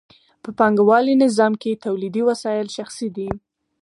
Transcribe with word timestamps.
په 0.43 0.49
پانګوالي 0.57 1.13
نظام 1.23 1.53
کې 1.61 1.81
تولیدي 1.85 2.21
وسایل 2.29 2.67
شخصي 2.77 3.07
دي 3.15 3.29